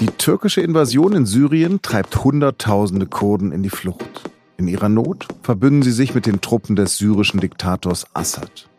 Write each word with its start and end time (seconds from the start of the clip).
Die 0.00 0.06
türkische 0.06 0.62
Invasion 0.62 1.12
in 1.12 1.26
Syrien 1.26 1.82
treibt 1.82 2.24
Hunderttausende 2.24 3.04
Kurden 3.04 3.52
in 3.52 3.62
die 3.62 3.68
Flucht. 3.68 4.30
In 4.56 4.66
ihrer 4.66 4.88
Not 4.88 5.28
verbünden 5.42 5.82
sie 5.82 5.92
sich 5.92 6.14
mit 6.14 6.24
den 6.24 6.40
Truppen 6.40 6.74
des 6.74 6.96
syrischen 6.96 7.38
Diktators 7.38 8.06
Assad. 8.14 8.70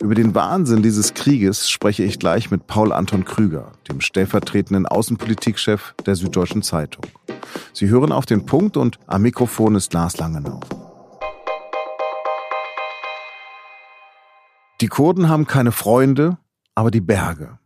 Über 0.00 0.14
den 0.14 0.36
Wahnsinn 0.36 0.82
dieses 0.82 1.14
Krieges 1.14 1.68
spreche 1.68 2.04
ich 2.04 2.20
gleich 2.20 2.52
mit 2.52 2.68
Paul 2.68 2.92
Anton 2.92 3.24
Krüger, 3.24 3.72
dem 3.88 4.00
stellvertretenden 4.00 4.86
Außenpolitikchef 4.86 5.96
der 6.06 6.14
Süddeutschen 6.14 6.62
Zeitung. 6.62 7.04
Sie 7.72 7.88
hören 7.88 8.12
auf 8.12 8.24
den 8.24 8.46
Punkt 8.46 8.76
und 8.76 9.00
am 9.08 9.22
Mikrofon 9.22 9.74
ist 9.74 9.92
Lars 9.94 10.16
Langenau. 10.18 10.60
Die 14.80 14.86
Kurden 14.86 15.28
haben 15.28 15.48
keine 15.48 15.72
Freunde, 15.72 16.38
aber 16.76 16.92
die 16.92 17.00
Berge. 17.00 17.58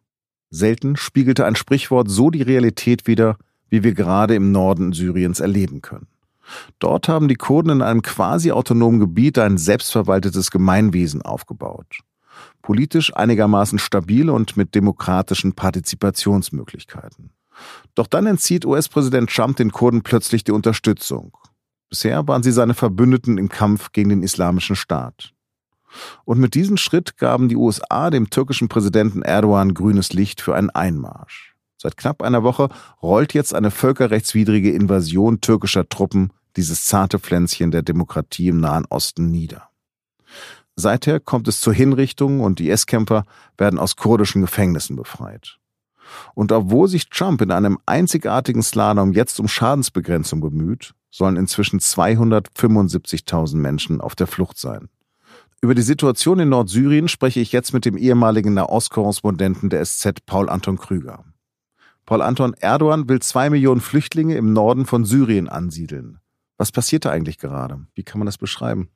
Selten 0.52 0.96
spiegelte 0.96 1.46
ein 1.46 1.56
Sprichwort 1.56 2.10
so 2.10 2.28
die 2.28 2.42
Realität 2.42 3.06
wider, 3.06 3.38
wie 3.70 3.82
wir 3.82 3.94
gerade 3.94 4.34
im 4.34 4.52
Norden 4.52 4.92
Syriens 4.92 5.40
erleben 5.40 5.80
können. 5.80 6.08
Dort 6.78 7.08
haben 7.08 7.26
die 7.26 7.36
Kurden 7.36 7.70
in 7.70 7.82
einem 7.82 8.02
quasi 8.02 8.52
autonomen 8.52 9.00
Gebiet 9.00 9.38
ein 9.38 9.56
selbstverwaltetes 9.56 10.50
Gemeinwesen 10.50 11.22
aufgebaut. 11.22 12.00
Politisch 12.60 13.16
einigermaßen 13.16 13.78
stabil 13.78 14.28
und 14.28 14.58
mit 14.58 14.74
demokratischen 14.74 15.54
Partizipationsmöglichkeiten. 15.54 17.30
Doch 17.94 18.06
dann 18.06 18.26
entzieht 18.26 18.66
US-Präsident 18.66 19.30
Trump 19.30 19.56
den 19.56 19.72
Kurden 19.72 20.02
plötzlich 20.02 20.44
die 20.44 20.52
Unterstützung. 20.52 21.34
Bisher 21.88 22.28
waren 22.28 22.42
sie 22.42 22.52
seine 22.52 22.74
Verbündeten 22.74 23.38
im 23.38 23.48
Kampf 23.48 23.92
gegen 23.92 24.10
den 24.10 24.22
Islamischen 24.22 24.76
Staat. 24.76 25.32
Und 26.24 26.38
mit 26.38 26.54
diesem 26.54 26.76
Schritt 26.76 27.18
gaben 27.18 27.48
die 27.48 27.56
USA 27.56 28.10
dem 28.10 28.30
türkischen 28.30 28.68
Präsidenten 28.68 29.22
Erdogan 29.22 29.74
grünes 29.74 30.12
Licht 30.12 30.40
für 30.40 30.54
einen 30.54 30.70
Einmarsch. 30.70 31.54
Seit 31.76 31.96
knapp 31.96 32.22
einer 32.22 32.42
Woche 32.42 32.68
rollt 33.02 33.34
jetzt 33.34 33.54
eine 33.54 33.70
völkerrechtswidrige 33.70 34.72
Invasion 34.72 35.40
türkischer 35.40 35.88
Truppen 35.88 36.32
dieses 36.56 36.84
zarte 36.84 37.18
Pflänzchen 37.18 37.70
der 37.70 37.82
Demokratie 37.82 38.48
im 38.48 38.60
Nahen 38.60 38.84
Osten 38.88 39.30
nieder. 39.30 39.68
Seither 40.76 41.20
kommt 41.20 41.48
es 41.48 41.60
zur 41.60 41.74
Hinrichtung 41.74 42.40
und 42.40 42.58
die 42.58 42.70
IS-Kämpfer 42.70 43.24
werden 43.58 43.78
aus 43.78 43.96
kurdischen 43.96 44.42
Gefängnissen 44.42 44.96
befreit. 44.96 45.58
Und 46.34 46.52
obwohl 46.52 46.88
sich 46.88 47.08
Trump 47.08 47.40
in 47.42 47.50
einem 47.50 47.78
einzigartigen 47.86 48.62
Slalom 48.62 49.12
jetzt 49.12 49.40
um 49.40 49.48
Schadensbegrenzung 49.48 50.40
bemüht, 50.40 50.94
sollen 51.10 51.36
inzwischen 51.36 51.80
275.000 51.80 53.56
Menschen 53.56 54.00
auf 54.00 54.14
der 54.14 54.26
Flucht 54.26 54.58
sein. 54.58 54.88
Über 55.64 55.76
die 55.76 55.82
Situation 55.82 56.40
in 56.40 56.48
Nordsyrien 56.48 57.06
spreche 57.06 57.38
ich 57.38 57.52
jetzt 57.52 57.72
mit 57.72 57.84
dem 57.84 57.96
ehemaligen 57.96 58.52
Nahostkorrespondenten 58.52 59.70
der 59.70 59.84
SZ 59.84 60.26
Paul 60.26 60.48
Anton 60.48 60.76
Krüger. 60.76 61.24
Paul 62.04 62.20
Anton 62.20 62.54
Erdogan 62.54 63.08
will 63.08 63.20
zwei 63.20 63.48
Millionen 63.48 63.80
Flüchtlinge 63.80 64.34
im 64.34 64.52
Norden 64.52 64.86
von 64.86 65.04
Syrien 65.04 65.48
ansiedeln. 65.48 66.18
Was 66.58 66.72
passiert 66.72 67.04
da 67.04 67.10
eigentlich 67.10 67.38
gerade? 67.38 67.86
Wie 67.94 68.02
kann 68.02 68.18
man 68.18 68.26
das 68.26 68.38
beschreiben? 68.38 68.88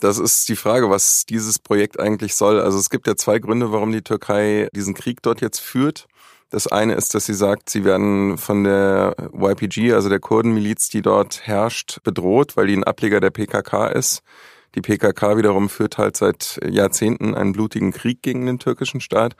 Das 0.00 0.18
ist 0.18 0.50
die 0.50 0.56
Frage, 0.56 0.90
was 0.90 1.24
dieses 1.24 1.58
Projekt 1.58 1.98
eigentlich 1.98 2.34
soll. 2.34 2.60
Also 2.60 2.78
es 2.78 2.90
gibt 2.90 3.06
ja 3.06 3.16
zwei 3.16 3.38
Gründe, 3.38 3.72
warum 3.72 3.90
die 3.90 4.02
Türkei 4.02 4.68
diesen 4.76 4.92
Krieg 4.92 5.22
dort 5.22 5.40
jetzt 5.40 5.60
führt. 5.60 6.08
Das 6.50 6.66
eine 6.66 6.92
ist, 6.92 7.14
dass 7.14 7.24
sie 7.24 7.32
sagt, 7.32 7.70
sie 7.70 7.86
werden 7.86 8.36
von 8.36 8.64
der 8.64 9.16
YPG, 9.32 9.94
also 9.94 10.10
der 10.10 10.20
Kurdenmiliz, 10.20 10.90
die 10.90 11.00
dort 11.00 11.46
herrscht, 11.46 12.02
bedroht, 12.04 12.58
weil 12.58 12.66
die 12.66 12.76
ein 12.76 12.84
Ableger 12.84 13.20
der 13.20 13.30
PKK 13.30 13.86
ist. 13.86 14.22
Die 14.74 14.80
PKK 14.80 15.36
wiederum 15.36 15.68
führt 15.68 15.98
halt 15.98 16.16
seit 16.16 16.60
Jahrzehnten 16.68 17.34
einen 17.34 17.52
blutigen 17.52 17.92
Krieg 17.92 18.22
gegen 18.22 18.46
den 18.46 18.58
türkischen 18.58 19.00
Staat. 19.00 19.36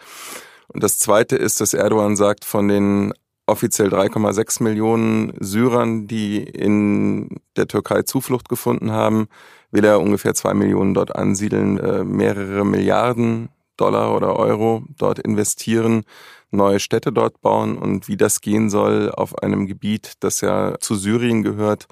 Und 0.69 0.83
das 0.83 0.99
Zweite 0.99 1.37
ist, 1.37 1.61
dass 1.61 1.75
Erdogan 1.75 2.17
sagt, 2.17 2.45
von 2.45 2.69
den 2.69 3.13
offiziell 3.47 3.89
3,6 3.89 4.63
Millionen 4.63 5.35
Syrern, 5.41 6.07
die 6.07 6.43
in 6.43 7.41
der 7.57 7.67
Türkei 7.67 8.03
Zuflucht 8.03 8.49
gefunden 8.49 8.93
haben, 8.93 9.29
will 9.71 9.85
er 9.85 10.01
ungefähr 10.01 10.35
zwei 10.35 10.55
Millionen 10.55 10.95
dort 10.95 11.17
ansiedeln, 11.17 11.79
äh, 11.79 12.05
mehrere 12.05 12.65
Milliarden 12.65 13.49
Dollar 13.77 14.15
oder 14.15 14.37
Euro 14.37 14.85
dort 14.97 15.19
investieren, 15.19 16.05
neue 16.51 16.79
Städte 16.79 17.13
dort 17.13 17.41
bauen 17.41 17.79
und 17.79 18.07
wie 18.07 18.17
das 18.17 18.41
gehen 18.41 18.71
soll 18.71 19.11
auf 19.11 19.43
einem 19.43 19.67
Gebiet, 19.67 20.13
das 20.21 20.41
ja 20.43 20.79
zu 20.79 20.95
Syrien 20.95 21.43
gehört, 21.43 21.87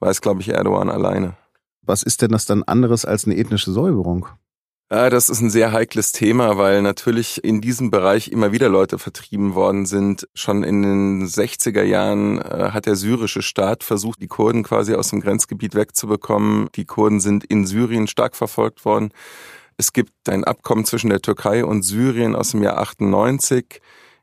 weiß, 0.00 0.22
glaube 0.22 0.40
ich, 0.40 0.48
Erdogan 0.48 0.90
alleine. 0.90 1.36
Was 1.86 2.02
ist 2.02 2.20
denn 2.20 2.32
das 2.32 2.44
dann 2.46 2.64
anderes 2.64 3.04
als 3.04 3.24
eine 3.24 3.36
ethnische 3.36 3.72
Säuberung? 3.72 4.26
Ja, 4.88 5.10
das 5.10 5.28
ist 5.28 5.40
ein 5.40 5.50
sehr 5.50 5.72
heikles 5.72 6.12
Thema, 6.12 6.58
weil 6.58 6.80
natürlich 6.80 7.42
in 7.42 7.60
diesem 7.60 7.90
Bereich 7.90 8.28
immer 8.28 8.52
wieder 8.52 8.68
Leute 8.68 9.00
vertrieben 9.00 9.56
worden 9.56 9.84
sind. 9.84 10.28
Schon 10.34 10.62
in 10.62 10.82
den 10.82 11.26
60er 11.26 11.82
Jahren 11.82 12.40
äh, 12.40 12.70
hat 12.70 12.86
der 12.86 12.94
syrische 12.94 13.42
Staat 13.42 13.82
versucht, 13.82 14.22
die 14.22 14.28
Kurden 14.28 14.62
quasi 14.62 14.94
aus 14.94 15.10
dem 15.10 15.20
Grenzgebiet 15.20 15.74
wegzubekommen. 15.74 16.68
Die 16.76 16.84
Kurden 16.84 17.18
sind 17.18 17.42
in 17.44 17.66
Syrien 17.66 18.06
stark 18.06 18.36
verfolgt 18.36 18.84
worden. 18.84 19.10
Es 19.76 19.92
gibt 19.92 20.28
ein 20.28 20.44
Abkommen 20.44 20.84
zwischen 20.84 21.10
der 21.10 21.20
Türkei 21.20 21.64
und 21.64 21.82
Syrien 21.82 22.36
aus 22.36 22.52
dem 22.52 22.62
Jahr 22.62 22.78
98 22.78 23.80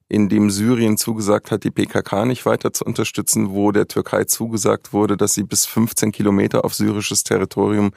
in 0.09 0.29
dem 0.29 0.49
Syrien 0.49 0.97
zugesagt 0.97 1.51
hat, 1.51 1.63
die 1.63 1.71
PKK 1.71 2.25
nicht 2.25 2.45
weiter 2.45 2.73
zu 2.73 2.85
unterstützen, 2.85 3.51
wo 3.51 3.71
der 3.71 3.87
Türkei 3.87 4.25
zugesagt 4.25 4.93
wurde, 4.93 5.17
dass 5.17 5.33
sie 5.33 5.43
bis 5.43 5.65
15 5.65 6.11
Kilometer 6.11 6.65
auf 6.65 6.73
syrisches 6.73 7.23
Territorium 7.23 7.91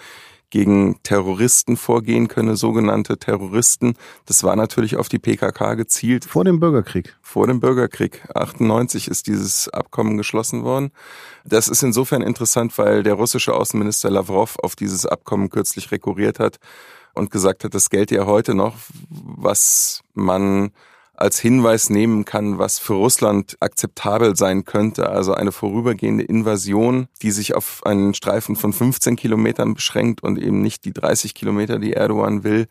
gegen 0.50 1.02
Terroristen 1.02 1.76
vorgehen 1.76 2.28
könne, 2.28 2.56
sogenannte 2.56 3.18
Terroristen. 3.18 3.94
Das 4.26 4.44
war 4.44 4.54
natürlich 4.54 4.96
auf 4.96 5.08
die 5.08 5.18
PKK 5.18 5.74
gezielt. 5.74 6.24
Vor 6.24 6.44
dem 6.44 6.60
Bürgerkrieg. 6.60 7.16
Vor 7.20 7.46
dem 7.46 7.60
Bürgerkrieg. 7.60 8.22
98 8.34 9.08
ist 9.08 9.26
dieses 9.26 9.68
Abkommen 9.68 10.16
geschlossen 10.16 10.62
worden. 10.62 10.92
Das 11.44 11.68
ist 11.68 11.82
insofern 11.82 12.22
interessant, 12.22 12.78
weil 12.78 13.02
der 13.02 13.14
russische 13.14 13.54
Außenminister 13.54 14.08
Lavrov 14.08 14.56
auf 14.62 14.76
dieses 14.76 15.04
Abkommen 15.04 15.50
kürzlich 15.50 15.90
rekurriert 15.90 16.38
hat 16.38 16.58
und 17.14 17.30
gesagt 17.30 17.64
hat, 17.64 17.74
das 17.74 17.90
gelte 17.90 18.14
ja 18.14 18.26
heute 18.26 18.54
noch, 18.54 18.76
was 19.08 20.02
man 20.14 20.70
als 21.16 21.38
Hinweis 21.38 21.90
nehmen 21.90 22.24
kann, 22.24 22.58
was 22.58 22.78
für 22.78 22.94
Russland 22.94 23.56
akzeptabel 23.60 24.36
sein 24.36 24.64
könnte. 24.64 25.08
Also 25.08 25.34
eine 25.34 25.52
vorübergehende 25.52 26.24
Invasion, 26.24 27.08
die 27.22 27.30
sich 27.30 27.54
auf 27.54 27.84
einen 27.84 28.14
Streifen 28.14 28.56
von 28.56 28.72
15 28.72 29.16
Kilometern 29.16 29.74
beschränkt 29.74 30.22
und 30.22 30.38
eben 30.38 30.60
nicht 30.60 30.84
die 30.84 30.92
30 30.92 31.34
Kilometer, 31.34 31.78
die 31.78 31.94
Erdogan 31.94 32.44
will. 32.44 32.66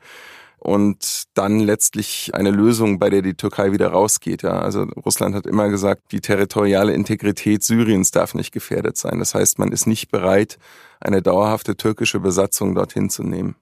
Und 0.57 1.25
dann 1.35 1.59
letztlich 1.59 2.31
eine 2.34 2.50
Lösung, 2.50 2.97
bei 2.97 3.11
der 3.11 3.22
die 3.22 3.35
Türkei 3.35 3.72
wieder 3.72 3.89
rausgeht. 3.89 4.41
Ja. 4.41 4.59
Also 4.59 4.84
Russland 4.84 5.35
hat 5.35 5.45
immer 5.45 5.69
gesagt, 5.69 6.11
die 6.11 6.22
territoriale 6.22 6.94
Integrität 6.94 7.63
Syriens 7.63 8.09
darf 8.09 8.34
nicht 8.34 8.51
gefährdet 8.51 8.97
sein. 8.97 9.19
Das 9.19 9.35
heißt, 9.35 9.59
man 9.59 9.72
ist 9.72 9.85
nicht 9.85 10.09
bereit, 10.09 10.57
eine 11.00 11.22
dauerhafte 11.22 11.75
türkische 11.75 12.19
Besatzung 12.19 12.73
dorthin 12.73 13.11
zu 13.11 13.22
nehmen. 13.22 13.55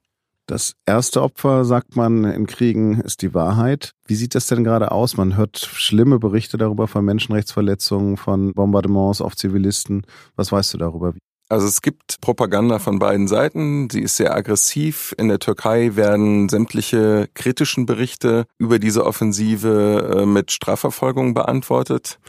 Das 0.46 0.74
erste 0.86 1.22
Opfer, 1.22 1.64
sagt 1.64 1.96
man 1.96 2.26
in 2.26 2.48
Kriegen, 2.48 3.00
ist 3.00 3.22
die 3.22 3.34
Wahrheit. 3.34 3.92
Wie 4.06 4.16
sieht 4.16 4.36
das 4.36 4.48
denn 4.48 4.66
gerade 4.66 4.92
aus? 4.92 5.16
Man 5.16 5.38
hört 5.38 5.58
schlimme 5.58 6.20
Berichte 6.20 6.58
darüber 6.58 6.88
von 6.88 7.06
Menschenrechtsverletzungen, 7.06 8.18
von 8.18 8.54
Bombardements 8.54 9.22
auf 9.22 9.38
Zivilisten. 9.38 10.06
Was 10.36 10.52
weißt 10.52 10.74
du 10.74 10.78
darüber? 10.78 11.14
Also 11.48 11.68
es 11.68 11.81
gibt 11.81 12.20
Propaganda 12.20 12.80
von 12.80 13.00
beiden 13.00 13.28
Seiten. 13.28 13.90
Sie 13.90 14.02
ist 14.02 14.18
sehr 14.18 14.36
aggressiv. 14.36 15.14
In 15.18 15.28
der 15.28 15.40
Türkei 15.40 15.96
werden 15.96 16.50
sämtliche 16.50 17.30
kritischen 17.36 17.86
Berichte 17.86 18.46
über 18.58 18.80
diese 18.80 19.06
Offensive 19.06 20.16
äh, 20.22 20.25
mit 20.25 20.52
Strafverfolgung 20.52 21.34
beantwortet. 21.34 22.20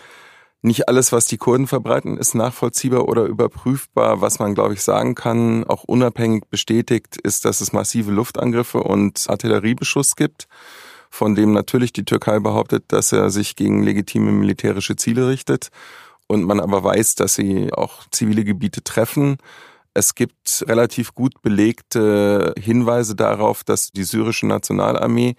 Nicht 0.64 0.88
alles, 0.88 1.12
was 1.12 1.26
die 1.26 1.36
Kurden 1.36 1.66
verbreiten, 1.66 2.16
ist 2.16 2.34
nachvollziehbar 2.34 3.06
oder 3.06 3.25
überprüfbar. 3.26 4.22
Was 4.22 4.38
man, 4.38 4.54
glaube 4.54 4.72
ich, 4.72 4.80
sagen 4.80 5.14
kann, 5.14 5.64
auch 5.64 5.84
unabhängig 5.84 6.44
bestätigt, 6.48 7.19
ist, 7.19 7.44
dass 7.44 7.60
es 7.60 7.75
massive 7.75 8.10
Luftangriffe 8.10 8.82
und 8.82 9.26
Artilleriebeschuss 9.28 10.16
gibt, 10.16 10.48
von 11.10 11.34
dem 11.34 11.52
natürlich 11.52 11.92
die 11.92 12.06
Türkei 12.06 12.38
behauptet, 12.38 12.84
dass 12.88 13.12
er 13.12 13.28
sich 13.28 13.56
gegen 13.56 13.82
legitime 13.82 14.32
militärische 14.32 14.96
Ziele 14.96 15.28
richtet. 15.28 15.69
Und 16.28 16.44
man 16.44 16.61
aber 16.61 16.82
weiß, 16.82 17.16
dass 17.16 17.34
sie 17.34 17.70
auch 17.70 18.05
zivile 18.11 18.43
Gebiete 18.43 18.82
treffen. 18.82 19.37
Es 19.93 20.14
gibt 20.14 20.64
relativ 20.66 21.14
gut 21.14 21.43
belegte 21.43 22.55
Hinweise 22.58 23.14
darauf, 23.14 23.64
dass 23.64 23.90
die 23.90 24.05
syrische 24.05 24.46
Nationalarmee, 24.46 25.37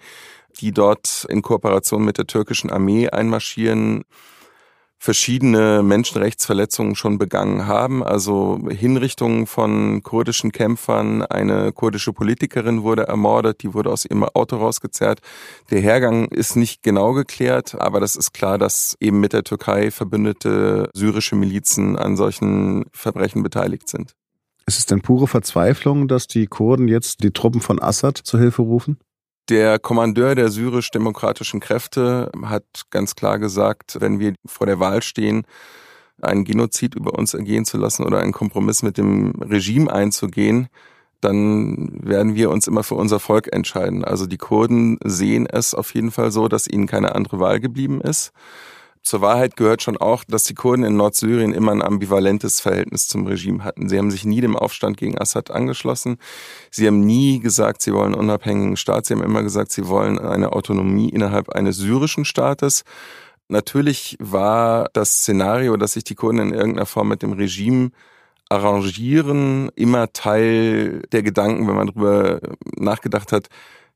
die 0.60 0.70
dort 0.70 1.26
in 1.28 1.42
Kooperation 1.42 2.04
mit 2.04 2.16
der 2.16 2.28
türkischen 2.28 2.70
Armee 2.70 3.08
einmarschieren, 3.08 4.04
verschiedene 4.98 5.82
Menschenrechtsverletzungen 5.82 6.94
schon 6.94 7.18
begangen 7.18 7.66
haben, 7.66 8.02
also 8.02 8.58
Hinrichtungen 8.68 9.46
von 9.46 10.02
kurdischen 10.02 10.52
Kämpfern. 10.52 11.22
Eine 11.22 11.72
kurdische 11.72 12.12
Politikerin 12.12 12.82
wurde 12.82 13.06
ermordet, 13.06 13.62
die 13.62 13.74
wurde 13.74 13.90
aus 13.90 14.04
ihrem 14.04 14.24
Auto 14.24 14.56
rausgezerrt. 14.56 15.20
Der 15.70 15.80
Hergang 15.80 16.26
ist 16.26 16.56
nicht 16.56 16.82
genau 16.82 17.12
geklärt, 17.12 17.80
aber 17.80 18.00
das 18.00 18.16
ist 18.16 18.32
klar, 18.32 18.58
dass 18.58 18.96
eben 19.00 19.20
mit 19.20 19.32
der 19.32 19.44
Türkei 19.44 19.90
verbündete 19.90 20.90
syrische 20.94 21.36
Milizen 21.36 21.96
an 21.96 22.16
solchen 22.16 22.86
Verbrechen 22.92 23.42
beteiligt 23.42 23.88
sind. 23.88 24.14
Ist 24.66 24.78
es 24.78 24.86
denn 24.86 25.00
pure 25.00 25.28
Verzweiflung, 25.28 26.08
dass 26.08 26.26
die 26.26 26.46
Kurden 26.48 26.88
jetzt 26.88 27.22
die 27.22 27.30
Truppen 27.30 27.60
von 27.60 27.80
Assad 27.80 28.18
zur 28.18 28.40
Hilfe 28.40 28.62
rufen? 28.62 28.98
Der 29.48 29.78
Kommandeur 29.78 30.34
der 30.34 30.48
syrisch-demokratischen 30.48 31.60
Kräfte 31.60 32.32
hat 32.42 32.64
ganz 32.90 33.14
klar 33.14 33.38
gesagt, 33.38 33.98
wenn 34.00 34.18
wir 34.18 34.34
vor 34.44 34.66
der 34.66 34.80
Wahl 34.80 35.02
stehen, 35.02 35.44
einen 36.20 36.44
Genozid 36.44 36.96
über 36.96 37.16
uns 37.16 37.32
ergehen 37.32 37.64
zu 37.64 37.76
lassen 37.78 38.04
oder 38.04 38.18
einen 38.18 38.32
Kompromiss 38.32 38.82
mit 38.82 38.98
dem 38.98 39.30
Regime 39.40 39.92
einzugehen, 39.92 40.68
dann 41.20 42.00
werden 42.02 42.34
wir 42.34 42.50
uns 42.50 42.66
immer 42.66 42.82
für 42.82 42.96
unser 42.96 43.20
Volk 43.20 43.52
entscheiden. 43.52 44.04
Also 44.04 44.26
die 44.26 44.36
Kurden 44.36 44.98
sehen 45.04 45.46
es 45.46 45.74
auf 45.74 45.94
jeden 45.94 46.10
Fall 46.10 46.32
so, 46.32 46.48
dass 46.48 46.66
ihnen 46.66 46.86
keine 46.86 47.14
andere 47.14 47.38
Wahl 47.38 47.60
geblieben 47.60 48.00
ist. 48.00 48.32
Zur 49.06 49.20
Wahrheit 49.20 49.56
gehört 49.56 49.82
schon 49.82 49.96
auch, 49.96 50.24
dass 50.24 50.42
die 50.42 50.54
Kurden 50.54 50.82
in 50.82 50.96
Nordsyrien 50.96 51.52
immer 51.52 51.70
ein 51.70 51.80
ambivalentes 51.80 52.60
Verhältnis 52.60 53.06
zum 53.06 53.24
Regime 53.24 53.62
hatten. 53.62 53.88
Sie 53.88 53.98
haben 53.98 54.10
sich 54.10 54.24
nie 54.24 54.40
dem 54.40 54.56
Aufstand 54.56 54.96
gegen 54.96 55.16
Assad 55.16 55.52
angeschlossen. 55.52 56.16
Sie 56.72 56.88
haben 56.88 57.06
nie 57.06 57.38
gesagt, 57.38 57.82
sie 57.82 57.92
wollen 57.92 58.14
einen 58.14 58.22
unabhängigen 58.22 58.76
Staat. 58.76 59.06
Sie 59.06 59.14
haben 59.14 59.22
immer 59.22 59.44
gesagt, 59.44 59.70
sie 59.70 59.86
wollen 59.86 60.18
eine 60.18 60.50
Autonomie 60.52 61.08
innerhalb 61.08 61.50
eines 61.50 61.76
syrischen 61.76 62.24
Staates. 62.24 62.82
Natürlich 63.46 64.16
war 64.18 64.88
das 64.92 65.18
Szenario, 65.18 65.76
dass 65.76 65.92
sich 65.92 66.02
die 66.02 66.16
Kurden 66.16 66.40
in 66.40 66.52
irgendeiner 66.52 66.86
Form 66.86 67.06
mit 67.06 67.22
dem 67.22 67.34
Regime 67.34 67.90
arrangieren, 68.48 69.70
immer 69.76 70.12
Teil 70.12 71.02
der 71.12 71.22
Gedanken, 71.22 71.68
wenn 71.68 71.76
man 71.76 71.86
darüber 71.86 72.40
nachgedacht 72.76 73.30
hat, 73.30 73.46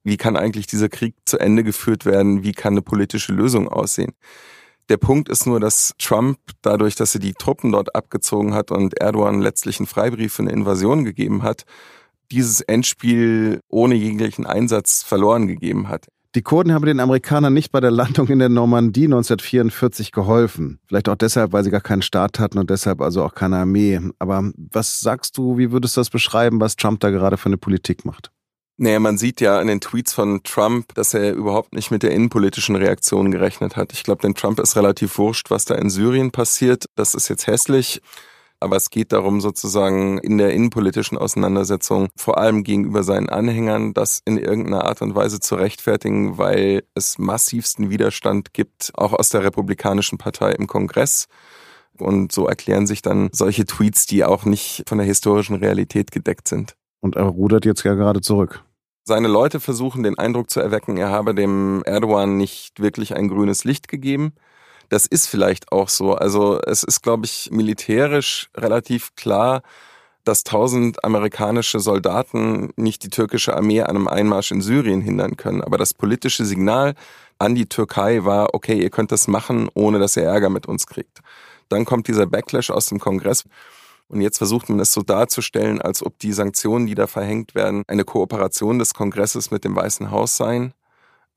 wie 0.04 0.16
kann 0.16 0.36
eigentlich 0.36 0.68
dieser 0.68 0.88
Krieg 0.88 1.16
zu 1.24 1.36
Ende 1.40 1.64
geführt 1.64 2.06
werden, 2.06 2.44
wie 2.44 2.52
kann 2.52 2.74
eine 2.74 2.82
politische 2.82 3.32
Lösung 3.32 3.68
aussehen. 3.68 4.12
Der 4.90 4.96
Punkt 4.96 5.28
ist 5.28 5.46
nur, 5.46 5.60
dass 5.60 5.94
Trump 5.98 6.38
dadurch, 6.62 6.96
dass 6.96 7.14
er 7.14 7.20
die 7.20 7.32
Truppen 7.32 7.70
dort 7.70 7.94
abgezogen 7.94 8.54
hat 8.54 8.72
und 8.72 9.00
Erdogan 9.00 9.40
letztlich 9.40 9.78
einen 9.78 9.86
Freibrief 9.86 10.34
für 10.34 10.42
eine 10.42 10.50
Invasion 10.50 11.04
gegeben 11.04 11.44
hat, 11.44 11.62
dieses 12.32 12.60
Endspiel 12.60 13.60
ohne 13.68 13.94
jeglichen 13.94 14.46
Einsatz 14.46 15.04
verloren 15.04 15.46
gegeben 15.46 15.88
hat. 15.88 16.08
Die 16.34 16.42
Kurden 16.42 16.72
haben 16.72 16.86
den 16.86 16.98
Amerikanern 16.98 17.54
nicht 17.54 17.70
bei 17.70 17.78
der 17.78 17.92
Landung 17.92 18.26
in 18.28 18.40
der 18.40 18.48
Normandie 18.48 19.04
1944 19.04 20.10
geholfen. 20.10 20.80
Vielleicht 20.88 21.08
auch 21.08 21.16
deshalb, 21.16 21.52
weil 21.52 21.62
sie 21.62 21.70
gar 21.70 21.80
keinen 21.80 22.02
Staat 22.02 22.40
hatten 22.40 22.58
und 22.58 22.68
deshalb 22.68 23.00
also 23.00 23.22
auch 23.22 23.34
keine 23.34 23.58
Armee. 23.58 24.00
Aber 24.18 24.50
was 24.56 24.98
sagst 24.98 25.38
du, 25.38 25.56
wie 25.56 25.70
würdest 25.70 25.96
du 25.96 26.00
das 26.00 26.10
beschreiben, 26.10 26.60
was 26.60 26.74
Trump 26.74 26.98
da 26.98 27.10
gerade 27.10 27.36
für 27.36 27.46
eine 27.46 27.58
Politik 27.58 28.04
macht? 28.04 28.32
Naja, 28.82 28.98
man 28.98 29.18
sieht 29.18 29.42
ja 29.42 29.58
an 29.58 29.66
den 29.66 29.82
Tweets 29.82 30.14
von 30.14 30.42
Trump, 30.42 30.94
dass 30.94 31.12
er 31.12 31.34
überhaupt 31.34 31.74
nicht 31.74 31.90
mit 31.90 32.02
der 32.02 32.12
innenpolitischen 32.12 32.76
Reaktion 32.76 33.30
gerechnet 33.30 33.76
hat. 33.76 33.92
Ich 33.92 34.04
glaube, 34.04 34.22
den 34.22 34.34
Trump 34.34 34.58
ist 34.58 34.74
relativ 34.74 35.18
wurscht, 35.18 35.50
was 35.50 35.66
da 35.66 35.74
in 35.74 35.90
Syrien 35.90 36.30
passiert. 36.30 36.86
Das 36.96 37.14
ist 37.14 37.28
jetzt 37.28 37.46
hässlich. 37.46 38.00
Aber 38.58 38.76
es 38.76 38.88
geht 38.88 39.12
darum, 39.12 39.42
sozusagen 39.42 40.16
in 40.16 40.38
der 40.38 40.54
innenpolitischen 40.54 41.18
Auseinandersetzung, 41.18 42.08
vor 42.16 42.38
allem 42.38 42.64
gegenüber 42.64 43.02
seinen 43.02 43.28
Anhängern, 43.28 43.92
das 43.92 44.22
in 44.24 44.38
irgendeiner 44.38 44.86
Art 44.86 45.02
und 45.02 45.14
Weise 45.14 45.40
zu 45.40 45.56
rechtfertigen, 45.56 46.38
weil 46.38 46.82
es 46.94 47.18
massivsten 47.18 47.90
Widerstand 47.90 48.54
gibt, 48.54 48.92
auch 48.94 49.12
aus 49.12 49.28
der 49.28 49.44
Republikanischen 49.44 50.16
Partei 50.16 50.52
im 50.52 50.66
Kongress. 50.66 51.26
Und 51.98 52.32
so 52.32 52.46
erklären 52.46 52.86
sich 52.86 53.02
dann 53.02 53.28
solche 53.34 53.66
Tweets, 53.66 54.06
die 54.06 54.24
auch 54.24 54.46
nicht 54.46 54.84
von 54.86 54.96
der 54.96 55.06
historischen 55.06 55.56
Realität 55.56 56.12
gedeckt 56.12 56.48
sind. 56.48 56.76
Und 57.00 57.16
er 57.16 57.24
rudert 57.24 57.66
jetzt 57.66 57.82
ja 57.82 57.92
gerade 57.92 58.22
zurück. 58.22 58.64
Seine 59.10 59.26
Leute 59.26 59.58
versuchen 59.58 60.04
den 60.04 60.20
Eindruck 60.20 60.50
zu 60.50 60.60
erwecken, 60.60 60.96
er 60.96 61.10
habe 61.10 61.34
dem 61.34 61.82
Erdogan 61.84 62.36
nicht 62.36 62.78
wirklich 62.78 63.16
ein 63.16 63.26
grünes 63.26 63.64
Licht 63.64 63.88
gegeben. 63.88 64.34
Das 64.88 65.04
ist 65.04 65.26
vielleicht 65.26 65.72
auch 65.72 65.88
so. 65.88 66.14
Also 66.14 66.60
es 66.60 66.84
ist, 66.84 67.02
glaube 67.02 67.26
ich, 67.26 67.48
militärisch 67.50 68.50
relativ 68.56 69.16
klar, 69.16 69.62
dass 70.22 70.44
tausend 70.44 71.02
amerikanische 71.02 71.80
Soldaten 71.80 72.70
nicht 72.76 73.02
die 73.02 73.10
türkische 73.10 73.56
Armee 73.56 73.80
an 73.80 73.96
einem 73.96 74.06
Einmarsch 74.06 74.52
in 74.52 74.60
Syrien 74.60 75.00
hindern 75.00 75.36
können. 75.36 75.60
Aber 75.60 75.76
das 75.76 75.92
politische 75.92 76.44
Signal 76.44 76.94
an 77.40 77.56
die 77.56 77.66
Türkei 77.66 78.24
war, 78.24 78.54
okay, 78.54 78.80
ihr 78.80 78.90
könnt 78.90 79.10
das 79.10 79.26
machen, 79.26 79.68
ohne 79.74 79.98
dass 79.98 80.16
ihr 80.16 80.22
Ärger 80.22 80.50
mit 80.50 80.66
uns 80.66 80.86
kriegt. 80.86 81.18
Dann 81.68 81.84
kommt 81.84 82.06
dieser 82.06 82.26
Backlash 82.26 82.70
aus 82.70 82.86
dem 82.86 83.00
Kongress. 83.00 83.42
Und 84.10 84.22
jetzt 84.22 84.38
versucht 84.38 84.68
man 84.68 84.80
es 84.80 84.92
so 84.92 85.02
darzustellen, 85.02 85.80
als 85.80 86.04
ob 86.04 86.18
die 86.18 86.32
Sanktionen, 86.32 86.88
die 86.88 86.96
da 86.96 87.06
verhängt 87.06 87.54
werden, 87.54 87.84
eine 87.86 88.02
Kooperation 88.02 88.80
des 88.80 88.92
Kongresses 88.92 89.52
mit 89.52 89.62
dem 89.62 89.76
Weißen 89.76 90.10
Haus 90.10 90.36
seien. 90.36 90.74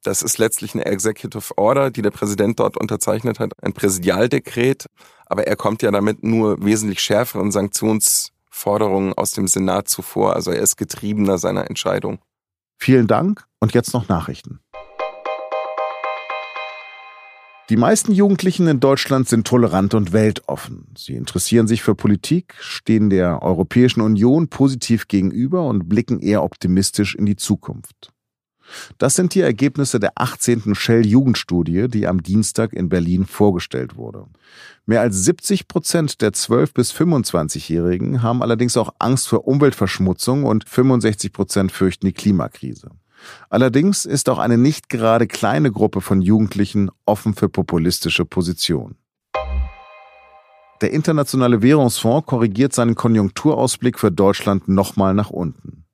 Das 0.02 0.24
ist 0.24 0.40
letztlich 0.40 0.74
eine 0.74 0.86
Executive 0.86 1.56
Order, 1.56 1.92
die 1.92 2.02
der 2.02 2.10
Präsident 2.10 2.60
dort 2.60 2.76
unterzeichnet 2.76 3.40
hat, 3.40 3.52
ein 3.62 3.74
Präsidialdekret. 3.74 4.88
Aber 5.28 5.46
er 5.46 5.56
kommt 5.56 5.84
ja 5.84 5.92
damit 5.92 6.24
nur 6.24 6.66
wesentlich 6.66 7.00
schärferen 7.00 7.52
Sanktionsforderungen 7.52 9.14
aus 9.14 9.32
dem 9.32 9.48
Senat 9.48 9.88
zuvor. 9.88 10.36
Also 10.36 10.50
er 10.50 10.64
ist 10.64 10.76
getriebener 10.76 11.38
seiner 11.38 11.70
Entscheidung. 11.70 12.18
Vielen 12.80 13.06
Dank 13.06 13.46
und 13.60 13.76
jetzt 13.76 13.94
noch 13.94 14.10
Nachrichten. 14.10 14.62
Die 17.70 17.78
meisten 17.78 18.12
Jugendlichen 18.12 18.68
in 18.68 18.82
Deutschland 18.82 19.30
sind 19.30 19.48
tolerant 19.48 19.94
und 19.94 20.12
weltoffen. 20.12 20.88
Sie 20.98 21.16
interessieren 21.16 21.66
sich 21.66 21.82
für 21.82 21.96
Politik, 21.96 22.56
stehen 22.60 23.10
der 23.10 23.42
Europäischen 23.42 24.02
Union 24.02 24.50
positiv 24.50 25.08
gegenüber 25.08 25.66
und 25.66 25.88
blicken 25.88 26.20
eher 26.20 26.44
optimistisch 26.44 27.16
in 27.16 27.26
die 27.26 27.38
Zukunft. 27.38 28.12
Das 28.98 29.16
sind 29.16 29.34
die 29.34 29.42
Ergebnisse 29.42 30.00
der 30.00 30.12
18. 30.16 30.76
Shell-Jugendstudie, 30.76 31.88
die 31.88 32.06
am 32.08 32.22
Dienstag 32.22 32.74
in 32.74 32.90
Berlin 32.90 33.26
vorgestellt 33.26 33.96
wurde. 33.96 34.26
Mehr 34.86 35.02
als 35.02 35.24
70 35.24 35.68
Prozent 35.70 36.22
der 36.22 36.32
12- 36.32 36.74
bis 36.74 36.92
25-Jährigen 36.94 38.22
haben 38.22 38.42
allerdings 38.42 38.76
auch 38.76 38.94
Angst 39.00 39.30
vor 39.30 39.48
Umweltverschmutzung 39.48 40.44
und 40.44 40.68
65 40.68 41.32
Prozent 41.32 41.72
fürchten 41.72 42.08
die 42.08 42.14
Klimakrise. 42.14 42.90
Allerdings 43.50 44.06
ist 44.06 44.30
auch 44.30 44.40
eine 44.40 44.58
nicht 44.58 44.90
gerade 44.90 45.28
kleine 45.28 45.72
Gruppe 45.72 46.02
von 46.02 46.22
Jugendlichen 46.22 46.90
offen 47.06 47.34
für 47.34 47.50
populistische 47.50 48.26
Positionen. 48.26 48.98
Der 50.82 50.92
Internationale 50.92 51.62
Währungsfonds 51.62 52.26
korrigiert 52.26 52.74
seinen 52.74 52.96
Konjunkturausblick 52.96 53.98
für 53.98 54.12
Deutschland 54.12 54.68
nochmal 54.68 55.14
nach 55.14 55.30
unten. 55.30 55.86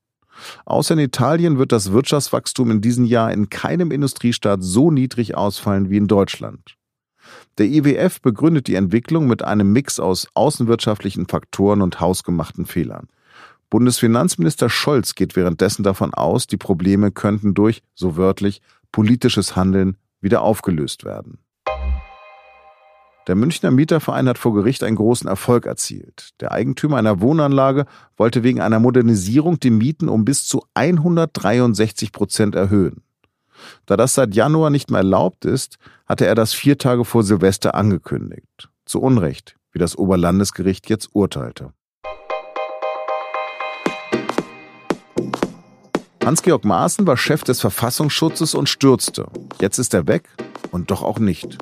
Außer 0.65 0.93
in 0.93 0.99
Italien 0.99 1.57
wird 1.59 1.71
das 1.71 1.91
Wirtschaftswachstum 1.91 2.71
in 2.71 2.81
diesem 2.81 3.05
Jahr 3.05 3.31
in 3.31 3.49
keinem 3.49 3.91
Industriestaat 3.91 4.63
so 4.63 4.89
niedrig 4.89 5.35
ausfallen 5.35 5.89
wie 5.89 5.97
in 5.97 6.07
Deutschland. 6.07 6.75
Der 7.57 7.67
IWF 7.67 8.21
begründet 8.21 8.67
die 8.67 8.75
Entwicklung 8.75 9.27
mit 9.27 9.43
einem 9.43 9.71
Mix 9.71 9.99
aus 9.99 10.27
außenwirtschaftlichen 10.33 11.27
Faktoren 11.27 11.81
und 11.81 11.99
hausgemachten 11.99 12.65
Fehlern. 12.65 13.09
Bundesfinanzminister 13.69 14.69
Scholz 14.69 15.15
geht 15.15 15.35
währenddessen 15.35 15.83
davon 15.83 16.13
aus, 16.13 16.47
die 16.47 16.57
Probleme 16.57 17.11
könnten 17.11 17.53
durch, 17.53 17.83
so 17.93 18.17
wörtlich, 18.17 18.61
politisches 18.91 19.55
Handeln 19.55 19.97
wieder 20.21 20.41
aufgelöst 20.41 21.03
werden. 21.03 21.39
Der 23.27 23.35
Münchner 23.35 23.69
Mieterverein 23.69 24.27
hat 24.27 24.39
vor 24.39 24.55
Gericht 24.55 24.81
einen 24.81 24.95
großen 24.95 25.27
Erfolg 25.29 25.67
erzielt. 25.67 26.29
Der 26.39 26.51
Eigentümer 26.51 26.97
einer 26.97 27.21
Wohnanlage 27.21 27.85
wollte 28.17 28.41
wegen 28.41 28.59
einer 28.59 28.79
Modernisierung 28.79 29.59
die 29.59 29.69
Mieten 29.69 30.09
um 30.09 30.25
bis 30.25 30.47
zu 30.47 30.63
163 30.73 32.11
Prozent 32.11 32.55
erhöhen. 32.55 33.03
Da 33.85 33.97
das 33.97 34.15
seit 34.15 34.33
Januar 34.33 34.71
nicht 34.71 34.89
mehr 34.89 35.01
erlaubt 35.01 35.45
ist, 35.45 35.77
hatte 36.07 36.25
er 36.25 36.33
das 36.33 36.53
vier 36.53 36.79
Tage 36.79 37.05
vor 37.05 37.21
Silvester 37.21 37.75
angekündigt. 37.75 38.69
Zu 38.85 38.99
Unrecht, 38.99 39.57
wie 39.71 39.79
das 39.79 39.95
Oberlandesgericht 39.95 40.89
jetzt 40.89 41.09
urteilte. 41.13 41.73
Hans-Georg 46.29 46.63
Maaßen 46.63 47.07
war 47.07 47.17
Chef 47.17 47.43
des 47.43 47.59
Verfassungsschutzes 47.59 48.53
und 48.53 48.69
stürzte. 48.69 49.25
Jetzt 49.59 49.79
ist 49.79 49.95
er 49.95 50.05
weg 50.05 50.29
und 50.69 50.91
doch 50.91 51.01
auch 51.01 51.17
nicht. 51.17 51.57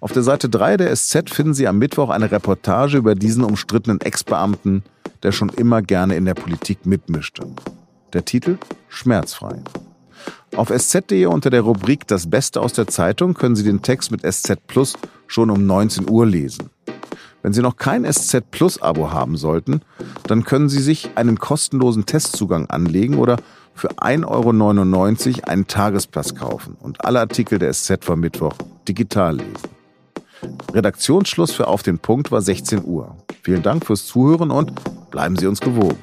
Auf 0.00 0.12
der 0.12 0.22
Seite 0.22 0.48
3 0.48 0.78
der 0.78 0.96
SZ 0.96 1.28
finden 1.28 1.52
Sie 1.52 1.68
am 1.68 1.76
Mittwoch 1.76 2.08
eine 2.08 2.30
Reportage 2.30 2.96
über 2.96 3.14
diesen 3.14 3.44
umstrittenen 3.44 4.00
Ex-Beamten, 4.00 4.82
der 5.22 5.32
schon 5.32 5.50
immer 5.50 5.82
gerne 5.82 6.16
in 6.16 6.24
der 6.24 6.32
Politik 6.32 6.86
mitmischte. 6.86 7.42
Der 8.14 8.24
Titel 8.24 8.56
Schmerzfrei. 8.88 9.60
Auf 10.56 10.70
sz.de 10.70 11.26
unter 11.26 11.50
der 11.50 11.60
Rubrik 11.60 12.06
Das 12.06 12.30
Beste 12.30 12.62
aus 12.62 12.72
der 12.72 12.86
Zeitung 12.86 13.34
können 13.34 13.56
Sie 13.56 13.62
den 13.62 13.82
Text 13.82 14.10
mit 14.10 14.22
SZ 14.22 14.56
Plus 14.68 14.94
schon 15.26 15.50
um 15.50 15.66
19 15.66 16.08
Uhr 16.08 16.24
lesen. 16.24 16.70
Wenn 17.42 17.52
Sie 17.52 17.60
noch 17.60 17.76
kein 17.76 18.10
SZ 18.10 18.50
Plus 18.50 18.80
Abo 18.80 19.10
haben 19.10 19.36
sollten, 19.36 19.82
dann 20.28 20.44
können 20.44 20.70
Sie 20.70 20.80
sich 20.80 21.10
einen 21.16 21.38
kostenlosen 21.38 22.06
Testzugang 22.06 22.70
anlegen 22.70 23.18
oder 23.18 23.36
für 23.74 23.90
1,99 23.98 25.28
Euro 25.28 25.50
einen 25.50 25.66
Tagesplatz 25.66 26.34
kaufen 26.34 26.76
und 26.80 27.04
alle 27.04 27.20
Artikel 27.20 27.58
der 27.58 27.72
SZ 27.72 28.04
vom 28.04 28.20
Mittwoch 28.20 28.54
digital 28.88 29.36
lesen. 29.36 29.72
Redaktionsschluss 30.72 31.52
für 31.52 31.68
Auf 31.68 31.82
den 31.82 31.98
Punkt 31.98 32.30
war 32.30 32.42
16 32.42 32.84
Uhr. 32.84 33.16
Vielen 33.42 33.62
Dank 33.62 33.86
fürs 33.86 34.06
Zuhören 34.06 34.50
und 34.50 34.72
bleiben 35.10 35.36
Sie 35.36 35.46
uns 35.46 35.60
gewogen. 35.60 35.98